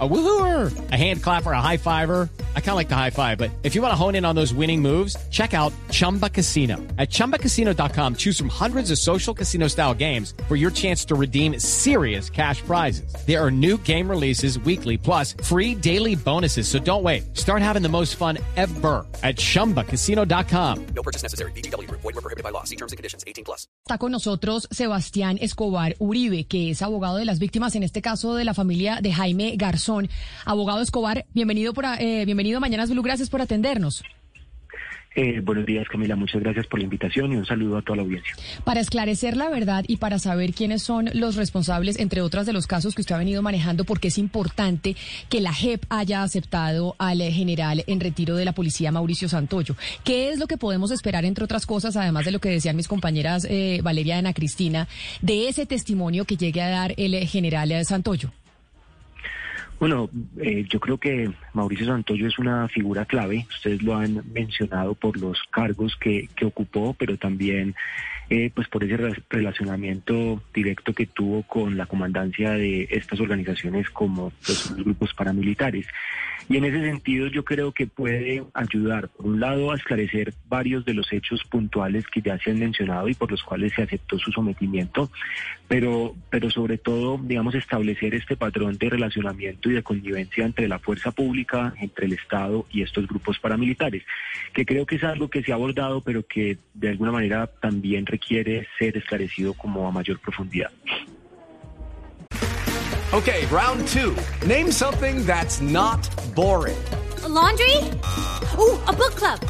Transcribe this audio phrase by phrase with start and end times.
[0.00, 2.28] A woohooer, a hand clapper, a high fiver.
[2.56, 4.34] I kind of like the high five, but if you want to hone in on
[4.34, 6.78] those winning moves, check out Chumba Casino.
[6.98, 11.60] At ChumbaCasino.com, choose from hundreds of social casino style games for your chance to redeem
[11.60, 13.14] serious cash prizes.
[13.24, 16.66] There are new game releases weekly, plus free daily bonuses.
[16.66, 17.36] So don't wait.
[17.36, 20.86] Start having the most fun ever at ChumbaCasino.com.
[20.86, 21.52] No purchase necessary.
[21.52, 21.88] BGW.
[21.88, 22.64] Void were prohibited by law.
[22.64, 23.22] See terms and conditions.
[23.28, 23.68] 18 plus.
[23.86, 28.34] Está con nosotros Sebastián Escobar Uribe, que es abogado de las víctimas, en este caso
[28.34, 29.83] de la familia de Jaime Garzón.
[30.44, 34.02] Abogado Escobar, bienvenido, por, eh, bienvenido a Mañanas Blue, gracias por atendernos.
[35.16, 36.16] Eh, buenos días, Camila.
[36.16, 38.34] Muchas gracias por la invitación y un saludo a toda la audiencia.
[38.64, 42.66] Para esclarecer la verdad y para saber quiénes son los responsables, entre otras de los
[42.66, 44.96] casos que usted ha venido manejando, porque es importante
[45.28, 49.76] que la JEP haya aceptado al general en retiro de la policía Mauricio Santoyo.
[50.02, 52.88] ¿Qué es lo que podemos esperar, entre otras cosas, además de lo que decían mis
[52.88, 54.88] compañeras eh, Valeria y Ana Cristina,
[55.22, 58.32] de ese testimonio que llegue a dar el general Santoyo?
[59.78, 60.08] Bueno,
[60.40, 63.46] eh, yo creo que Mauricio Santoyo es una figura clave.
[63.50, 67.74] Ustedes lo han mencionado por los cargos que, que ocupó, pero también
[68.30, 68.96] eh, pues por ese
[69.28, 75.86] relacionamiento directo que tuvo con la comandancia de estas organizaciones como los grupos paramilitares.
[76.48, 80.84] Y en ese sentido yo creo que puede ayudar, por un lado, a esclarecer varios
[80.84, 84.18] de los hechos puntuales que ya se han mencionado y por los cuales se aceptó
[84.18, 85.10] su sometimiento,
[85.68, 90.78] pero, pero sobre todo, digamos, establecer este patrón de relacionamiento y de convivencia entre la
[90.78, 94.02] fuerza pública, entre el Estado y estos grupos paramilitares,
[94.52, 98.04] que creo que es algo que se ha abordado, pero que de alguna manera también
[98.14, 100.70] requiere ser esclarecido como a mayor profundidad.
[103.12, 104.16] Okay, round two.
[104.46, 106.00] Name something that's not
[106.34, 106.76] boring.
[107.24, 107.76] A laundry?
[108.58, 109.40] Ooh, a book club.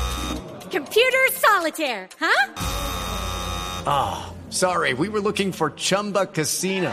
[0.70, 2.52] Computer solitaire, huh?
[3.86, 6.92] Ah, oh, sorry, we were looking for Chumba Casino.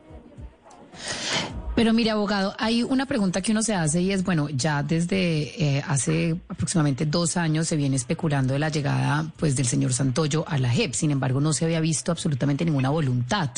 [1.81, 5.77] Pero mire, abogado, hay una pregunta que uno se hace y es, bueno, ya desde
[5.77, 10.47] eh, hace aproximadamente dos años se viene especulando de la llegada pues del señor Santoyo
[10.47, 10.93] a la JEP.
[10.93, 13.49] Sin embargo, no se había visto absolutamente ninguna voluntad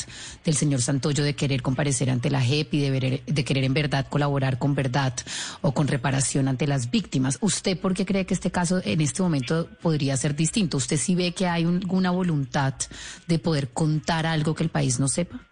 [0.42, 4.06] del señor Santoyo de querer comparecer ante la JEP y de, de querer en verdad
[4.08, 5.12] colaborar con verdad
[5.60, 7.36] o con reparación ante las víctimas.
[7.42, 10.78] ¿Usted por qué cree que este caso en este momento podría ser distinto?
[10.78, 12.72] ¿Usted sí ve que hay alguna voluntad
[13.28, 15.42] de poder contar algo que el país no sepa?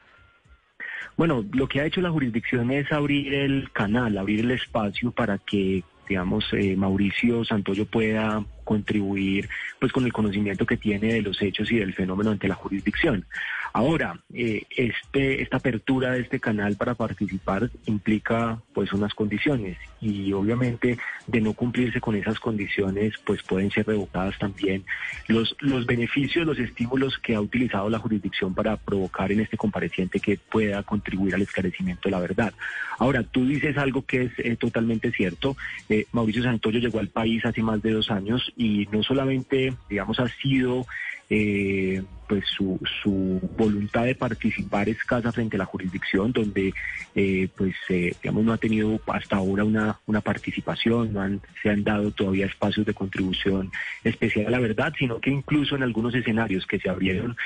[1.17, 5.39] Bueno, lo que ha hecho la jurisdicción es abrir el canal, abrir el espacio para
[5.39, 11.41] que, digamos, eh, Mauricio Santoyo pueda contribuir pues con el conocimiento que tiene de los
[11.43, 13.27] hechos y del fenómeno ante la jurisdicción.
[13.75, 20.33] Ahora, eh, este, esta apertura de este canal para participar implica pues unas condiciones y
[20.33, 24.85] obviamente de no cumplirse con esas condiciones pues pueden ser revocadas también
[25.29, 30.21] los, los beneficios, los estímulos que ha utilizado la jurisdicción para provocar en este compareciente
[30.21, 32.53] que pueda contribuir al esclarecimiento de la verdad.
[32.99, 35.57] Ahora, tú dices algo que es eh, totalmente cierto.
[35.89, 40.21] Eh, Mauricio Santoyo llegó al país hace más de dos años y no solamente, digamos,
[40.21, 40.87] ha sido
[41.31, 46.73] eh, pues su, voluntad de participar escasa frente a la jurisdicción, donde
[47.15, 51.69] eh, pues eh, digamos no ha tenido hasta ahora una, una participación, no han, se
[51.69, 53.71] han dado todavía espacios de contribución
[54.03, 57.37] especial a la verdad, sino que incluso en algunos escenarios que se abrieron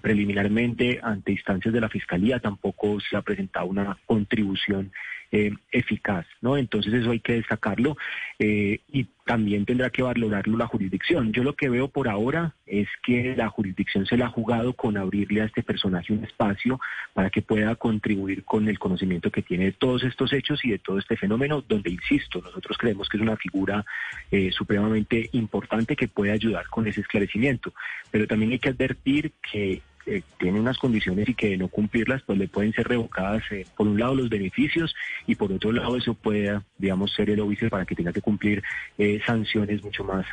[0.00, 4.92] preliminarmente ante instancias de la Fiscalía tampoco se ha presentado una contribución
[5.32, 6.56] eh, eficaz, ¿no?
[6.56, 7.96] Entonces eso hay que destacarlo
[8.38, 11.32] y también tendrá que valorarlo la jurisdicción.
[11.32, 14.96] Yo lo que veo por ahora es que la jurisdicción se la ha jugado con
[14.96, 16.78] abrirle a este personaje un espacio
[17.14, 20.78] para que pueda contribuir con el conocimiento que tiene de todos estos hechos y de
[20.78, 23.84] todo este fenómeno, donde, insisto, nosotros creemos que es una figura
[24.30, 27.72] eh, supremamente importante que puede ayudar con ese esclarecimiento.
[28.10, 32.22] Pero también hay que advertir que eh, tiene unas condiciones y que de no cumplirlas
[32.22, 34.94] pues le pueden ser revocadas eh, por un lado los beneficios
[35.26, 38.62] y por otro lado eso puede digamos ser el óbice para que tenga que cumplir
[38.98, 40.24] eh, sanciones mucho más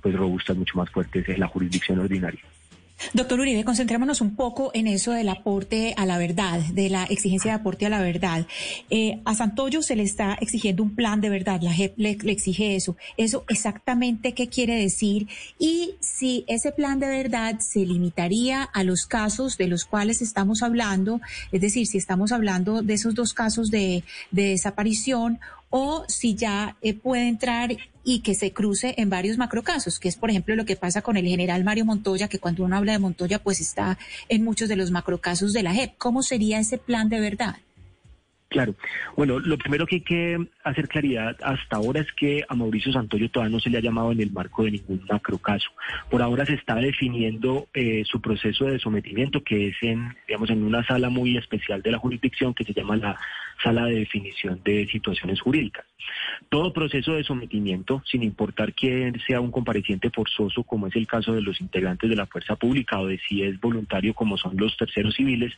[0.00, 2.42] pues robustas mucho más fuertes en la jurisdicción ordinaria.
[3.12, 7.52] Doctor Uribe, concentrémonos un poco en eso del aporte a la verdad, de la exigencia
[7.52, 8.46] de aporte a la verdad.
[8.90, 12.76] Eh, a Santoyo se le está exigiendo un plan de verdad, la JEP le, exige
[12.76, 12.96] eso.
[13.16, 15.28] ¿Eso exactamente qué quiere decir?
[15.58, 20.62] Y si ese plan de verdad se limitaría a los casos de los cuales estamos
[20.62, 21.20] hablando,
[21.50, 25.40] es decir, si estamos hablando de esos dos casos de, de desaparición
[25.72, 27.70] o si ya eh, puede entrar
[28.04, 31.16] y que se cruce en varios macrocasos, que es por ejemplo lo que pasa con
[31.16, 33.98] el general Mario Montoya, que cuando uno habla de Montoya pues está
[34.28, 35.96] en muchos de los macrocasos de la JEP.
[35.96, 37.56] ¿Cómo sería ese plan de verdad?
[38.50, 38.74] Claro.
[39.16, 43.30] Bueno, lo primero que hay que hacer claridad hasta ahora es que a Mauricio Santoyo
[43.30, 45.70] todavía no se le ha llamado en el marco de ningún macrocaso.
[46.10, 50.64] Por ahora se está definiendo eh, su proceso de sometimiento, que es en, digamos, en
[50.64, 53.18] una sala muy especial de la jurisdicción que se llama la
[53.62, 55.84] sala de definición de situaciones jurídicas.
[56.48, 61.32] Todo proceso de sometimiento, sin importar quién sea un compareciente forzoso, como es el caso
[61.32, 64.76] de los integrantes de la fuerza pública o de si es voluntario, como son los
[64.76, 65.52] terceros civiles,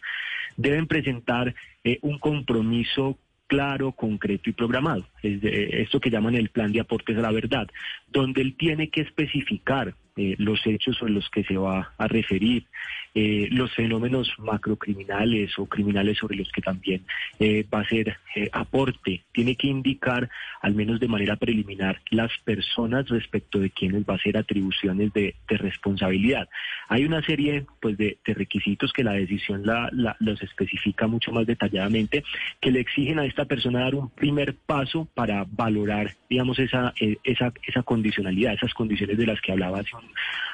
[0.57, 5.07] deben presentar eh, un compromiso claro, concreto y programado.
[5.23, 7.69] Es de, esto que llaman el plan de aportes a la verdad,
[8.09, 12.67] donde él tiene que especificar eh, los hechos sobre los que se va a referir,
[13.17, 17.05] eh, los fenómenos macrocriminales o criminales sobre los que también
[17.39, 19.23] eh, va a ser eh, aporte.
[19.33, 20.29] Tiene que indicar,
[20.61, 25.37] al menos de manera preliminar, las personas respecto de quienes va a ser atribuciones de,
[25.47, 26.49] responsabilidad.
[26.89, 29.89] Hay una serie pues, de, requisitos que la decisión la,
[30.19, 32.25] los especifica mucho más detalladamente,
[32.61, 37.17] que le exigen a esta persona dar un primer paso para valorar, digamos, esa, eh,
[37.23, 39.81] esa, esa condicionalidad, esas condiciones de las que hablaba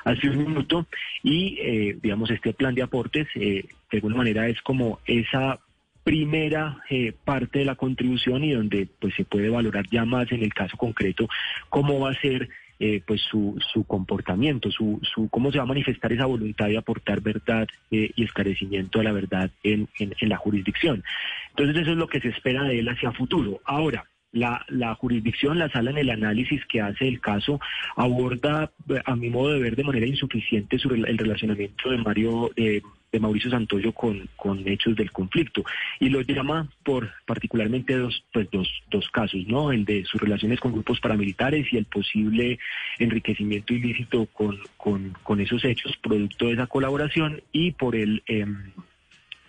[0.04, 0.86] hace un, minuto,
[1.22, 5.58] y, digamos, este plan de aportes, eh, de alguna manera, es como esa
[6.04, 10.42] primera eh, parte de la contribución y donde pues se puede valorar ya más en
[10.42, 11.28] el caso concreto
[11.68, 12.48] cómo va a ser
[12.82, 16.78] eh, pues su, su comportamiento, su, su cómo se va a manifestar esa voluntad de
[16.78, 21.04] aportar verdad eh, y esclarecimiento de la verdad en, en, en la jurisdicción.
[21.50, 23.60] Entonces eso es lo que se espera de él hacia futuro.
[23.66, 27.60] Ahora, la, la, jurisdicción, la sala en el análisis que hace el caso,
[27.96, 28.70] aborda,
[29.04, 32.82] a mi modo de ver, de manera insuficiente sobre el relacionamiento de Mario, eh,
[33.12, 35.64] de Mauricio Santoyo con, con hechos del conflicto
[35.98, 39.72] y lo llama por particularmente dos, pues dos, dos casos, ¿no?
[39.72, 42.58] El de sus relaciones con grupos paramilitares y el posible
[42.98, 48.46] enriquecimiento ilícito con, con, con esos hechos producto de esa colaboración y por el eh,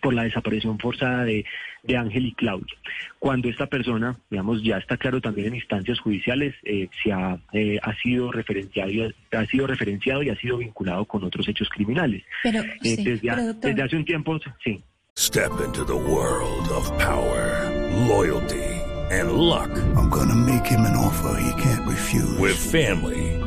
[0.02, 1.46] por la desaparición forzada de,
[1.84, 2.76] de Ángel y Claudia.
[3.20, 7.78] Cuando esta persona, digamos, ya está claro también en instancias judiciales, eh, se ha, eh,
[7.82, 11.70] ha sido referenciado y ha, ha, sido referenciado y ha sido vinculado con otros hechos
[11.70, 12.24] criminales.
[12.44, 13.70] Pero, eh, sí, desde, pero, doctor...
[13.70, 14.84] desde hace un tiempo, sí.
[15.18, 17.70] Step into the world of power,
[18.08, 18.64] loyalty,
[19.12, 19.70] and luck.
[19.96, 22.40] I'm gonna make him an offer he can't refuse.
[22.40, 23.38] With family,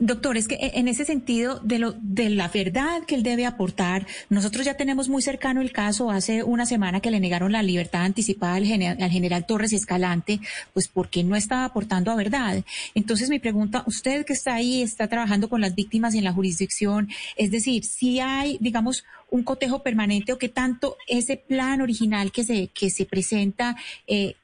[0.00, 4.06] Doctor, es que en ese sentido de lo de la verdad que él debe aportar,
[4.28, 8.02] nosotros ya tenemos muy cercano el caso hace una semana que le negaron la libertad
[8.02, 10.40] anticipada al general, al general Torres Escalante,
[10.72, 12.64] pues porque no estaba aportando a verdad.
[12.96, 17.08] Entonces mi pregunta, usted que está ahí, está trabajando con las víctimas en la jurisdicción,
[17.36, 22.42] es decir, si hay, digamos, un cotejo permanente o que tanto ese plan original que
[22.42, 23.76] se que se presenta
[24.08, 24.34] eh,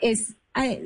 [0.00, 0.34] es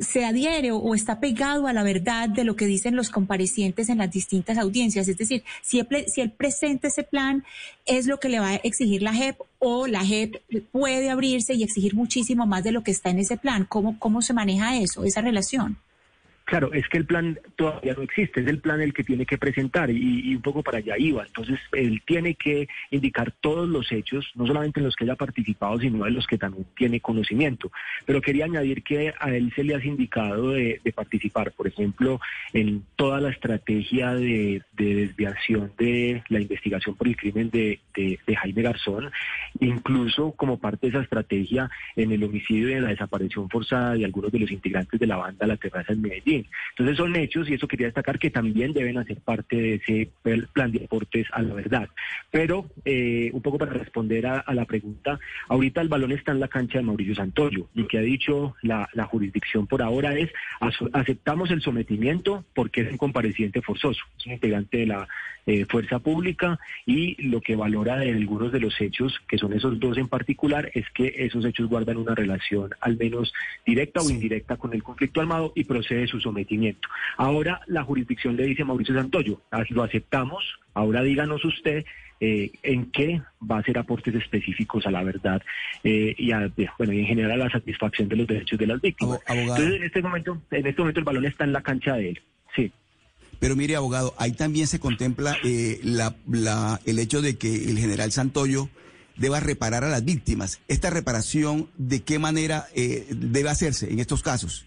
[0.01, 3.99] se adhiere o está pegado a la verdad de lo que dicen los comparecientes en
[3.99, 5.09] las distintas audiencias.
[5.09, 7.45] Es decir, si él, si él presenta ese plan,
[7.87, 10.37] es lo que le va a exigir la JEP o la JEP
[10.73, 13.65] puede abrirse y exigir muchísimo más de lo que está en ese plan.
[13.69, 15.79] ¿Cómo, cómo se maneja eso, esa relación?
[16.51, 19.39] Claro, es que el plan todavía no existe, es el plan el que tiene que
[19.39, 21.25] presentar y, un poco para allá iba.
[21.25, 25.79] Entonces, él tiene que indicar todos los hechos, no solamente en los que haya participado,
[25.79, 27.71] sino en los que también tiene conocimiento.
[28.05, 32.21] Pero quería añadir que a él se le ha indicado de, participar, por ejemplo,
[32.53, 38.37] en toda la estrategia de, de, desviación de la investigación por el crimen de, de
[38.37, 39.13] Jaime Garzón,
[39.61, 44.05] incluso como parte de esa estrategia en el homicidio y en la desaparición forzada de
[44.05, 46.40] algunos de los integrantes de la banda La Terraza en Medellín.
[46.71, 50.11] Entonces son hechos y eso quería destacar que también deben hacer parte de ese
[50.53, 51.89] plan de aportes a la verdad.
[52.31, 55.19] Pero eh, un poco para responder a, a, la pregunta,
[55.49, 57.69] ahorita el balón está en la cancha de Mauricio Santoyo.
[57.75, 60.31] Lo que ha dicho la, la jurisdicción por ahora es
[60.93, 65.09] aceptamos el sometimiento porque es un compareciente forzoso, es un integrante de la
[65.47, 69.81] eh, fuerza pública y lo que valora de algunos de los hechos, que son esos
[69.81, 73.33] dos en particular, es que esos hechos guardan una relación al menos
[73.65, 76.30] directa o indirecta con el conflicto armado y procede su sometimiento.
[77.17, 80.45] Ahora la jurisdicción le dice a Mauricio Santoyo, lo aceptamos,
[80.75, 81.85] ahora díganos usted
[82.21, 85.43] eh, en qué va a hacer aportes específicos a la verdad
[85.85, 88.81] eh, y, a, bueno, y en general a la satisfacción de los derechos de las
[88.81, 89.21] víctimas.
[89.27, 89.57] Abogado.
[89.57, 92.23] Entonces en este momento, en este momento el balón está en la cancha de él.
[92.55, 92.73] Sí.
[93.39, 97.79] Pero mire, abogado, ahí también se contempla eh, la, la, el hecho de que el
[97.79, 98.69] general Santoyo
[99.17, 100.61] deba reparar a las víctimas.
[100.69, 104.67] ¿Esta reparación de qué manera eh, debe hacerse en estos casos?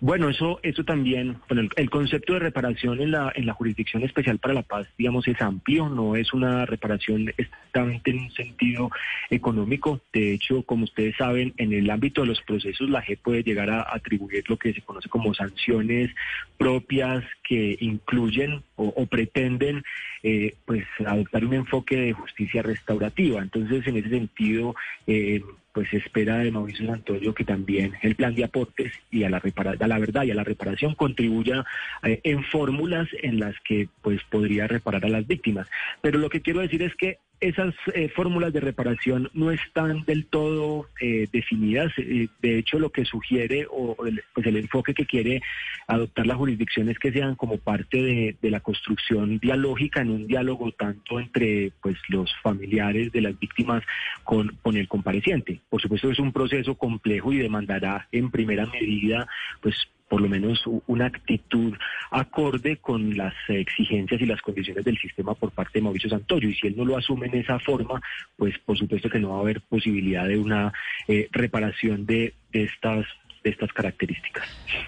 [0.00, 4.04] Bueno, eso, eso también, bueno, el, el, concepto de reparación en la, en la Jurisdicción
[4.04, 8.90] Especial para la Paz, digamos, es amplio, no es una reparación estrictamente en un sentido
[9.28, 10.00] económico.
[10.12, 13.70] De hecho, como ustedes saben, en el ámbito de los procesos, la JEP puede llegar
[13.70, 16.10] a atribuir lo que se conoce como sanciones
[16.56, 19.82] propias que incluyen o, pretenden
[20.22, 23.40] eh, pues adoptar un enfoque de justicia restaurativa.
[23.40, 24.76] Entonces, en ese sentido,
[25.06, 25.40] eh,
[25.72, 29.86] pues espera de Mauricio Santoyo que también el plan de aportes y a la, a
[29.86, 31.64] la verdad y a la reparación contribuya
[32.02, 35.68] eh, en fórmulas en las que pues podría reparar a las víctimas.
[36.02, 40.26] Pero lo que quiero decir es que esas eh, fórmulas de reparación no están del
[40.26, 41.92] todo eh, definidas.
[41.98, 45.42] Eh, de hecho, lo que sugiere o el, pues el enfoque que quiere
[45.86, 50.26] adoptar la jurisdicción es que sean como parte de, de, la construcción dialógica en un
[50.26, 53.82] diálogo tanto entre pues los familiares de las víctimas
[54.24, 55.60] con, con el compareciente.
[55.68, 59.28] Por supuesto, es un proceso complejo y demandará en primera medida
[59.60, 59.76] pues
[60.08, 61.74] por lo menos una actitud
[62.10, 66.48] acorde con las exigencias y las condiciones del sistema por parte de Mauricio Santoyo.
[66.48, 68.00] Y si él no lo asume en esa forma,
[68.36, 70.72] pues por supuesto que no va a haber posibilidad de una
[71.06, 73.06] eh, reparación de, de estas
[73.44, 74.44] de estas características.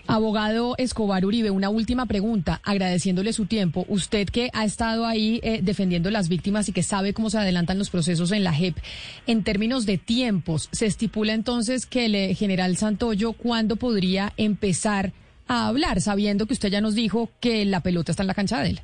[0.07, 3.85] Abogado Escobar Uribe, una última pregunta, agradeciéndole su tiempo.
[3.88, 7.78] Usted que ha estado ahí eh, defendiendo las víctimas y que sabe cómo se adelantan
[7.78, 8.76] los procesos en la JEP,
[9.26, 15.12] en términos de tiempos, ¿se estipula entonces que el eh, general Santoyo cuándo podría empezar
[15.47, 18.61] a hablar, sabiendo que usted ya nos dijo que la pelota está en la cancha
[18.61, 18.80] de él?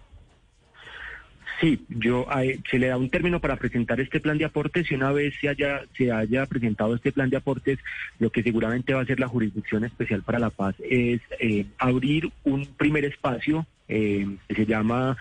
[1.61, 2.27] Sí, yo
[2.71, 5.49] se le da un término para presentar este plan de aportes y una vez se
[5.49, 7.79] haya se haya presentado este plan de aportes,
[8.19, 12.31] lo que seguramente va a hacer la Jurisdicción Especial para la Paz es eh, abrir
[12.45, 15.17] un primer espacio eh, que se llama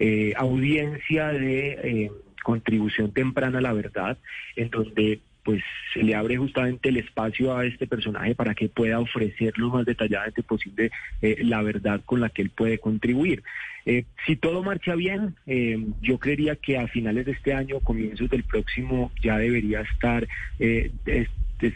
[0.00, 2.10] eh, audiencia de
[2.42, 4.18] contribución temprana a la verdad,
[4.56, 5.62] en donde pues
[5.94, 9.86] se le abre justamente el espacio a este personaje para que pueda ofrecer lo más
[9.86, 10.90] detalladamente posible
[11.22, 13.44] eh, la verdad con la que él puede contribuir.
[13.86, 18.28] Eh, si todo marcha bien, eh, yo creería que a finales de este año, comienzos
[18.28, 20.26] del próximo, ya debería estar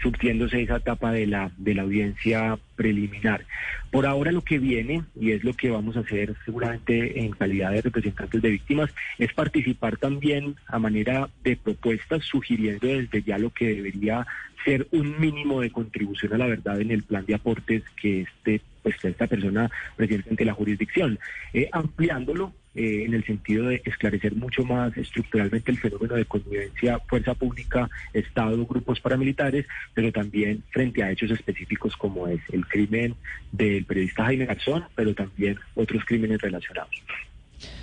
[0.02, 3.44] surtiéndose esa etapa de la, de la audiencia preliminar.
[3.90, 7.72] Por ahora lo que viene, y es lo que vamos a hacer seguramente en calidad
[7.72, 13.50] de representantes de víctimas, es participar también a manera de propuestas, sugiriendo desde ya lo
[13.50, 14.26] que debería
[14.64, 18.60] ser un mínimo de contribución a la verdad en el plan de aportes que este
[18.82, 21.18] pues esta persona presente ante la jurisdicción,
[21.52, 27.00] eh, ampliándolo eh, en el sentido de esclarecer mucho más estructuralmente el fenómeno de convivencia,
[27.00, 33.16] fuerza pública, Estado, grupos paramilitares, pero también frente a hechos específicos como es el crimen
[33.50, 36.90] del periodista Jaime Garzón, pero también otros crímenes relacionados.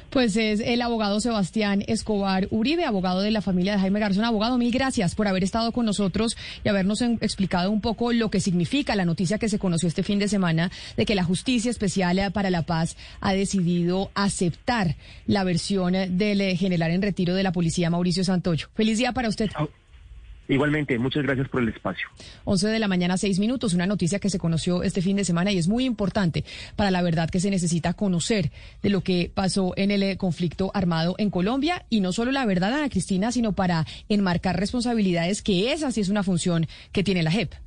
[0.10, 4.24] Pues es el abogado Sebastián Escobar Uribe, abogado de la familia de Jaime Garzón.
[4.24, 8.40] Abogado, mil gracias por haber estado con nosotros y habernos explicado un poco lo que
[8.40, 12.32] significa la noticia que se conoció este fin de semana de que la Justicia Especial
[12.32, 14.96] para la Paz ha decidido aceptar
[15.26, 18.68] la versión del general en retiro de la policía Mauricio Santoyo.
[18.76, 19.50] Feliz día para usted.
[20.48, 22.08] Igualmente, muchas gracias por el espacio.
[22.46, 25.52] 11 de la mañana, 6 minutos, una noticia que se conoció este fin de semana
[25.52, 28.52] y es muy importante para la verdad que se necesita conocer
[28.82, 32.46] de lo que pasó en el eh, conflicto armado en Colombia y no solo la
[32.46, 37.24] verdad, Ana Cristina, sino para enmarcar responsabilidades que esa sí es una función que tiene
[37.24, 37.67] la JEP.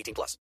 [0.00, 0.38] 18 plus.